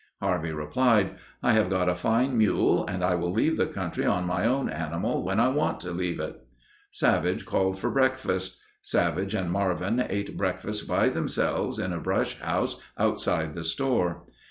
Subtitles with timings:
[0.19, 1.11] Harvey replied,
[1.43, 4.67] "I have got a fine mule and I will leave the country on my own
[4.67, 6.41] animal, when I want to leave it."
[6.89, 8.57] Savage called for breakfast.
[8.81, 14.25] Savage and Marvin ate breakfast by themselves in a brush house outside the store.